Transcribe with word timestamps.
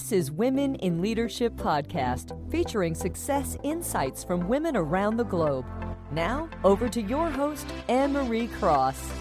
This 0.00 0.12
is 0.12 0.30
Women 0.32 0.76
in 0.76 1.02
Leadership 1.02 1.52
Podcast, 1.56 2.32
featuring 2.50 2.94
success 2.94 3.58
insights 3.62 4.24
from 4.24 4.48
women 4.48 4.74
around 4.74 5.18
the 5.18 5.24
globe. 5.24 5.66
Now, 6.10 6.48
over 6.64 6.88
to 6.88 7.02
your 7.02 7.28
host, 7.28 7.66
Anne 7.86 8.14
Marie 8.14 8.46
Cross. 8.46 9.12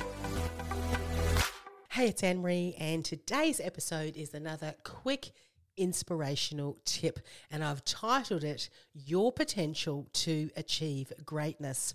Hey, 1.91 2.07
it's 2.07 2.23
Anne 2.23 2.41
Marie, 2.41 2.77
and 2.79 3.03
today's 3.03 3.59
episode 3.59 4.15
is 4.15 4.33
another 4.33 4.73
quick 4.85 5.31
inspirational 5.75 6.77
tip, 6.85 7.19
and 7.51 7.61
I've 7.61 7.83
titled 7.83 8.45
it 8.45 8.69
Your 8.93 9.33
Potential 9.33 10.07
to 10.13 10.49
Achieve 10.55 11.11
Greatness. 11.25 11.93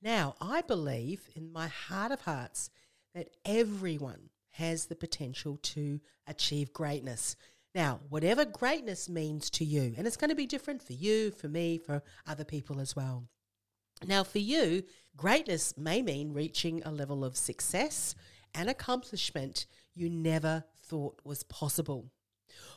Now, 0.00 0.36
I 0.40 0.60
believe 0.60 1.28
in 1.34 1.52
my 1.52 1.66
heart 1.66 2.12
of 2.12 2.20
hearts 2.20 2.70
that 3.12 3.30
everyone 3.44 4.30
has 4.50 4.86
the 4.86 4.94
potential 4.94 5.58
to 5.62 6.00
achieve 6.28 6.72
greatness. 6.72 7.34
Now, 7.74 8.00
whatever 8.08 8.44
greatness 8.44 9.08
means 9.08 9.48
to 9.50 9.64
you, 9.64 9.94
and 9.96 10.06
it's 10.06 10.16
going 10.16 10.30
to 10.30 10.36
be 10.36 10.46
different 10.46 10.82
for 10.82 10.92
you, 10.92 11.30
for 11.30 11.48
me, 11.48 11.78
for 11.78 12.02
other 12.26 12.44
people 12.44 12.80
as 12.80 12.96
well. 12.96 13.28
Now, 14.04 14.24
for 14.24 14.38
you, 14.38 14.82
greatness 15.16 15.76
may 15.76 16.02
mean 16.02 16.32
reaching 16.32 16.82
a 16.82 16.90
level 16.90 17.24
of 17.24 17.36
success 17.36 18.14
and 18.54 18.68
accomplishment 18.68 19.66
you 19.94 20.10
never 20.10 20.64
thought 20.82 21.20
was 21.24 21.44
possible. 21.44 22.10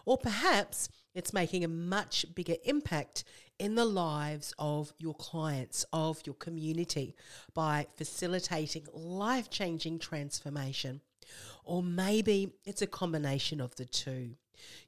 Or 0.05 0.17
perhaps 0.17 0.89
it's 1.15 1.33
making 1.33 1.63
a 1.63 1.69
much 1.69 2.25
bigger 2.35 2.55
impact 2.65 3.23
in 3.57 3.75
the 3.75 3.85
lives 3.85 4.53
of 4.59 4.93
your 4.99 5.15
clients, 5.15 5.85
of 5.93 6.21
your 6.25 6.35
community, 6.35 7.15
by 7.53 7.87
facilitating 7.95 8.85
life 8.93 9.49
changing 9.49 9.99
transformation. 9.99 11.01
Or 11.63 11.83
maybe 11.83 12.53
it's 12.65 12.81
a 12.81 12.87
combination 12.87 13.61
of 13.61 13.75
the 13.75 13.85
two. 13.85 14.35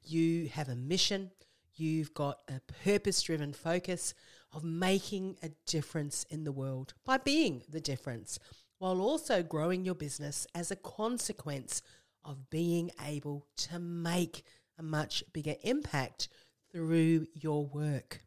You 0.04 0.48
have 0.48 0.68
a 0.68 0.76
mission, 0.76 1.30
you've 1.74 2.14
got 2.14 2.38
a 2.48 2.60
purpose 2.84 3.22
driven 3.22 3.52
focus 3.52 4.14
of 4.52 4.64
making 4.64 5.36
a 5.42 5.50
difference 5.66 6.24
in 6.30 6.44
the 6.44 6.52
world 6.52 6.94
by 7.04 7.18
being 7.18 7.62
the 7.68 7.80
difference, 7.80 8.38
while 8.78 9.00
also 9.00 9.42
growing 9.42 9.84
your 9.84 9.94
business 9.94 10.46
as 10.54 10.70
a 10.70 10.76
consequence 10.76 11.82
of 12.24 12.50
being 12.50 12.90
able 13.04 13.46
to 13.56 13.78
make 13.78 14.44
a 14.78 14.82
much 14.82 15.24
bigger 15.32 15.54
impact 15.62 16.28
through 16.72 17.26
your 17.34 17.66
work. 17.66 18.22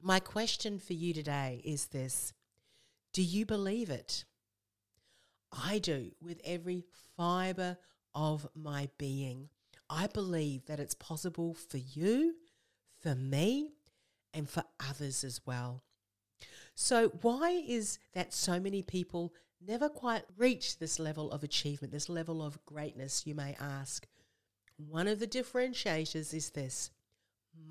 My 0.00 0.20
question 0.20 0.78
for 0.78 0.92
you 0.92 1.12
today 1.12 1.60
is 1.64 1.86
this 1.86 2.32
Do 3.12 3.22
you 3.22 3.44
believe 3.46 3.90
it? 3.90 4.24
I 5.52 5.78
do 5.78 6.12
with 6.20 6.40
every 6.44 6.84
fiber 7.16 7.78
of 8.14 8.46
my 8.54 8.88
being. 8.98 9.48
I 9.90 10.06
believe 10.06 10.66
that 10.66 10.80
it's 10.80 10.94
possible 10.94 11.54
for 11.54 11.78
you, 11.78 12.34
for 13.00 13.14
me, 13.14 13.72
and 14.34 14.48
for 14.48 14.64
others 14.88 15.24
as 15.24 15.40
well. 15.46 15.82
So, 16.74 17.08
why 17.22 17.50
is 17.50 17.98
that 18.12 18.32
so 18.32 18.60
many 18.60 18.82
people 18.82 19.34
never 19.66 19.88
quite 19.88 20.24
reach 20.36 20.78
this 20.78 20.98
level 20.98 21.30
of 21.32 21.42
achievement, 21.42 21.92
this 21.92 22.08
level 22.08 22.42
of 22.42 22.64
greatness, 22.66 23.26
you 23.26 23.34
may 23.34 23.56
ask? 23.58 24.06
One 24.76 25.08
of 25.08 25.18
the 25.18 25.26
differentiators 25.26 26.32
is 26.32 26.50
this 26.50 26.90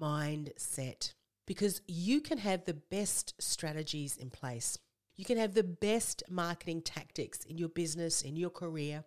mindset, 0.02 1.14
because 1.46 1.82
you 1.88 2.20
can 2.20 2.40
have 2.40 2.66
the 2.66 2.74
best 2.74 3.34
strategies 3.40 4.18
in 4.18 4.30
place. 4.30 4.78
You 5.18 5.26
can 5.26 5.40
have 5.40 5.56
the 5.56 5.64
best 5.64 6.22
marketing 6.30 6.84
tactics 6.84 7.44
in 7.44 7.58
your 7.58 7.70
business, 7.70 8.22
in 8.22 8.36
your 8.36 8.52
career, 8.52 9.04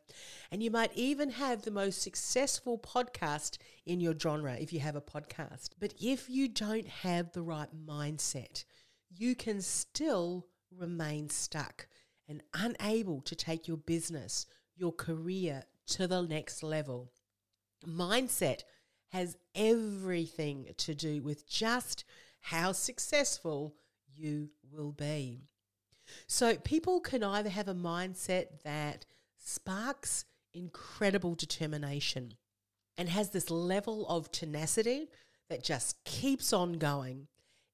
and 0.51 0.61
you 0.61 0.69
might 0.69 0.91
even 0.97 1.31
have 1.31 1.63
the 1.63 1.71
most 1.71 2.03
successful 2.03 2.79
podcast 2.79 3.59
in 3.87 4.01
your 4.01 4.19
genre 4.19 4.57
if 4.59 4.73
you 4.73 4.81
have 4.81 4.97
a 4.97 5.01
podcast. 5.01 5.71
But 5.79 5.95
if 6.01 6.29
you 6.29 6.49
don't 6.49 6.89
have 6.89 7.31
the 7.31 7.43
right 7.43 7.69
mindset, 7.87 8.65
you 9.09 9.37
can 9.37 9.61
still 9.61 10.49
remain 10.77 11.29
stuck 11.29 11.87
and 12.29 12.43
unable 12.55 13.21
to 13.23 13.37
take 13.37 13.69
your 13.69 13.77
business, 13.77 14.47
your 14.75 14.93
career 14.93 15.63
to 15.87 16.09
the 16.09 16.23
next 16.23 16.65
level. 16.65 17.13
Mindset 17.87 18.63
has 19.13 19.37
everything 19.55 20.67
to 20.77 20.95
do 20.95 21.23
with 21.23 21.49
just 21.49 22.05
how 22.41 22.73
successful 22.73 23.77
you 24.13 24.51
will 24.73 24.93
be. 24.93 25.50
So 26.27 26.57
people 26.57 27.01
can 27.01 27.23
either 27.23 27.51
have 27.51 27.69
a 27.69 27.75
mindset 27.75 28.63
that 28.65 29.07
sparks 29.39 30.25
incredible 30.53 31.35
determination 31.35 32.35
and 32.97 33.09
has 33.09 33.31
this 33.31 33.51
level 33.51 34.07
of 34.09 34.31
tenacity 34.31 35.09
that 35.49 35.65
just 35.65 36.03
keeps 36.05 36.53
on 36.53 36.75
going, 36.75 37.29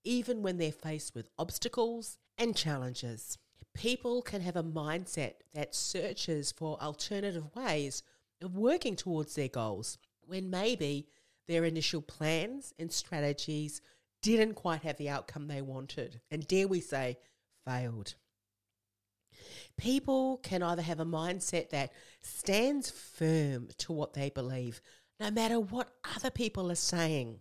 even 0.05 0.43
when 0.43 0.59
they're 0.59 0.73
faced 0.73 1.15
with 1.15 1.29
obstacles 1.39 2.19
and 2.39 2.57
challenges. 2.57 3.39
People 3.75 4.23
can 4.23 4.41
have 4.41 4.57
a 4.57 4.63
mindset 4.63 5.35
that 5.53 5.75
searches 5.75 6.53
for 6.53 6.81
alternative 6.81 7.55
ways 7.55 8.03
of 8.43 8.57
working 8.57 8.97
towards 8.97 9.35
their 9.35 9.49
goals 9.49 9.99
when 10.23 10.51
maybe 10.51 11.09
their 11.47 11.65
initial 11.65 12.01
plans 12.01 12.73
and 12.79 12.91
strategies 12.93 13.81
didn't 14.23 14.55
quite 14.55 14.83
have 14.83 14.97
the 14.97 15.09
outcome 15.09 15.47
they 15.47 15.63
wanted, 15.63 16.21
and 16.31 16.49
dare 16.49 16.67
we 16.67 16.81
say, 16.81 17.17
failed. 17.65 18.15
People 19.79 20.39
can 20.39 20.63
either 20.63 20.83
have 20.83 21.01
a 21.01 21.05
mindset 21.05 21.71
that 21.71 21.93
stands 22.23 22.91
firm 22.91 23.69
to 23.79 23.93
what 23.93 24.15
they 24.15 24.31
believe, 24.31 24.81
no 25.21 25.31
matter 25.31 25.61
what 25.61 25.91
other 26.17 26.31
people 26.31 26.71
are 26.71 26.77
saying. 26.77 27.41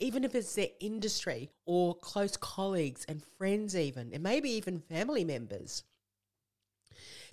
Even 0.00 0.24
if 0.24 0.34
it's 0.34 0.54
their 0.54 0.68
industry 0.80 1.50
or 1.64 1.94
close 1.94 2.36
colleagues 2.36 3.04
and 3.08 3.22
friends, 3.38 3.76
even, 3.76 4.12
and 4.12 4.22
maybe 4.22 4.50
even 4.50 4.80
family 4.80 5.24
members. 5.24 5.84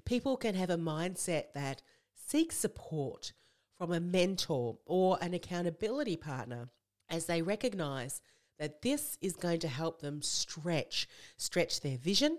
People 0.06 0.38
can 0.38 0.54
have 0.54 0.70
a 0.70 0.78
mindset 0.78 1.54
that 1.54 1.82
seeks 2.14 2.56
support 2.56 3.34
from 3.78 3.92
a 3.92 4.00
mentor 4.00 4.78
or 4.86 5.18
an 5.22 5.34
accountability 5.34 6.16
partner 6.16 6.70
as 7.10 7.26
they 7.26 7.42
recognize 7.42 8.22
that 8.60 8.82
this 8.82 9.18
is 9.22 9.36
going 9.36 9.60
to 9.60 9.68
help 9.68 10.02
them 10.02 10.22
stretch, 10.22 11.08
stretch 11.38 11.82
their 11.82 11.98
vision, 11.98 12.38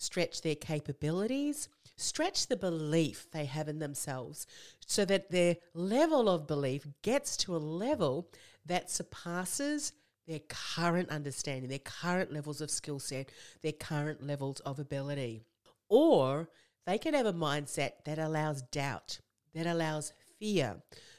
stretch 0.00 0.40
their 0.40 0.54
capabilities, 0.54 1.68
stretch 1.96 2.46
the 2.46 2.56
belief 2.56 3.26
they 3.32 3.44
have 3.44 3.68
in 3.68 3.78
themselves 3.78 4.46
so 4.86 5.04
that 5.04 5.30
their 5.30 5.56
level 5.74 6.28
of 6.28 6.46
belief 6.46 6.86
gets 7.02 7.36
to 7.36 7.54
a 7.54 7.58
level 7.58 8.26
that 8.64 8.90
surpasses 8.90 9.92
their 10.26 10.40
current 10.48 11.10
understanding, 11.10 11.68
their 11.68 11.78
current 11.78 12.32
levels 12.32 12.62
of 12.62 12.70
skill 12.70 12.98
set, 12.98 13.30
their 13.62 13.72
current 13.72 14.26
levels 14.26 14.60
of 14.60 14.78
ability. 14.78 15.42
Or 15.90 16.48
they 16.86 16.96
can 16.96 17.12
have 17.12 17.26
a 17.26 17.32
mindset 17.32 18.04
that 18.06 18.18
allows 18.18 18.62
doubt, 18.62 19.20
that 19.54 19.66
allows 19.66 20.14
fear 20.38 20.76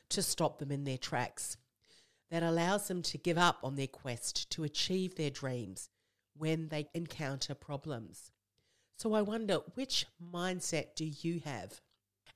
to 0.09 0.23
stop 0.23 0.57
them 0.57 0.71
in 0.71 0.85
their 0.85 0.97
tracks, 0.97 1.57
that 2.31 2.41
allows 2.41 2.87
them 2.87 3.03
to 3.03 3.17
give 3.19 3.37
up 3.37 3.59
on 3.63 3.75
their 3.75 3.87
quest 3.87 4.49
to 4.51 4.63
achieve 4.63 5.15
their 5.15 5.29
dreams 5.29 5.89
when 6.35 6.69
they 6.69 6.87
encounter 6.95 7.53
problems. 7.53 8.31
So 9.01 9.13
I 9.13 9.23
wonder 9.23 9.61
which 9.73 10.05
mindset 10.23 10.93
do 10.95 11.05
you 11.05 11.39
have? 11.43 11.81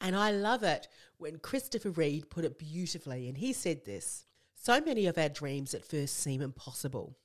And 0.02 0.16
I 0.16 0.32
love 0.32 0.64
it 0.64 0.88
when 1.18 1.38
Christopher 1.38 1.92
Reeve 1.92 2.28
put 2.28 2.44
it 2.44 2.58
beautifully, 2.58 3.28
and 3.28 3.38
he 3.38 3.54
said 3.54 3.86
this 3.86 4.26
So 4.56 4.82
many 4.82 5.06
of 5.06 5.16
our 5.16 5.30
dreams 5.30 5.76
at 5.76 5.86
first 5.86 6.18
seem 6.18 6.42
impossible. 6.42 7.20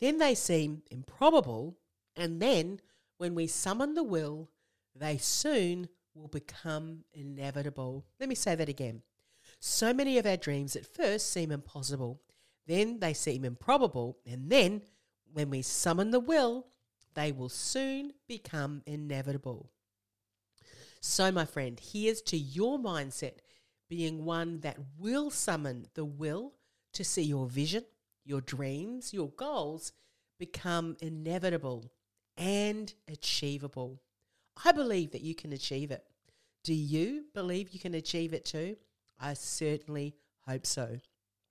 Then 0.00 0.18
they 0.18 0.34
seem 0.34 0.82
improbable, 0.90 1.78
and 2.14 2.42
then 2.42 2.78
when 3.16 3.34
we 3.34 3.46
summon 3.46 3.94
the 3.94 4.02
will, 4.02 4.50
they 4.94 5.16
soon 5.16 5.88
will 6.14 6.28
become 6.28 7.04
inevitable. 7.14 8.04
Let 8.20 8.28
me 8.28 8.34
say 8.34 8.54
that 8.54 8.68
again. 8.68 9.00
So 9.60 9.94
many 9.94 10.18
of 10.18 10.26
our 10.26 10.36
dreams 10.36 10.76
at 10.76 10.84
first 10.84 11.32
seem 11.32 11.52
impossible, 11.52 12.20
then 12.66 13.00
they 13.00 13.14
seem 13.14 13.46
improbable, 13.46 14.18
and 14.26 14.50
then 14.50 14.82
when 15.32 15.48
we 15.48 15.62
summon 15.62 16.10
the 16.10 16.20
will, 16.20 16.66
they 17.14 17.32
will 17.32 17.48
soon 17.48 18.12
become 18.28 18.82
inevitable. 18.86 19.70
So, 21.00 21.30
my 21.30 21.44
friend, 21.44 21.80
here's 21.80 22.22
to 22.22 22.36
your 22.36 22.78
mindset 22.78 23.34
being 23.88 24.24
one 24.24 24.60
that 24.60 24.78
will 24.98 25.30
summon 25.30 25.86
the 25.94 26.04
will 26.04 26.54
to 26.94 27.04
see 27.04 27.22
your 27.22 27.46
vision, 27.46 27.84
your 28.24 28.40
dreams, 28.40 29.12
your 29.12 29.28
goals 29.30 29.92
become 30.38 30.96
inevitable 31.00 31.92
and 32.36 32.92
achievable. 33.08 34.00
I 34.64 34.72
believe 34.72 35.12
that 35.12 35.20
you 35.20 35.34
can 35.34 35.52
achieve 35.52 35.90
it. 35.90 36.04
Do 36.62 36.74
you 36.74 37.26
believe 37.34 37.70
you 37.70 37.80
can 37.80 37.94
achieve 37.94 38.32
it 38.32 38.44
too? 38.44 38.76
I 39.20 39.34
certainly 39.34 40.16
hope 40.46 40.66
so. 40.66 40.98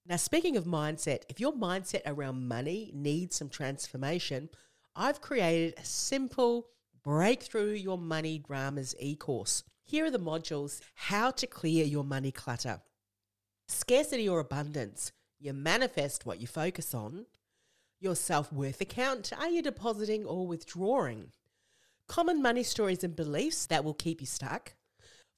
Now, 0.06 0.18
speaking 0.18 0.58
of 0.58 0.66
mindset, 0.66 1.22
if 1.30 1.40
your 1.40 1.54
mindset 1.54 2.02
around 2.06 2.48
money 2.48 2.92
needs 2.94 3.36
some 3.36 3.50
transformation, 3.50 4.50
I've 4.96 5.22
created 5.22 5.74
a 5.78 5.86
simple 5.86 6.68
breakthrough 7.04 7.72
your 7.74 7.98
money 7.98 8.38
dramas 8.38 8.94
e 9.00 9.16
course. 9.16 9.64
Here 9.82 10.06
are 10.06 10.12
the 10.12 10.20
modules 10.20 10.82
how 10.94 11.32
to 11.32 11.48
clear 11.48 11.84
your 11.84 12.04
money 12.04 12.32
clutter, 12.32 12.82
scarcity 13.68 14.30
or 14.30 14.40
abundance. 14.40 15.12
You 15.40 15.54
manifest 15.54 16.26
what 16.26 16.40
you 16.40 16.46
focus 16.46 16.94
on, 16.94 17.26
your 18.00 18.16
self 18.16 18.54
worth 18.54 18.82
account. 18.82 19.34
Are 19.38 19.50
you 19.50 19.64
depositing 19.64 20.26
or 20.26 20.46
withdrawing? 20.46 21.32
Common 22.08 22.42
money 22.42 22.64
stories 22.64 23.04
and 23.04 23.16
beliefs 23.16 23.66
that 23.66 23.84
will 23.84 23.96
keep 23.96 24.22
you 24.22 24.28
stuck. 24.28 24.76